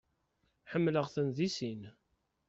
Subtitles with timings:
[0.71, 1.81] Ḥemmleɣ-ten di sin.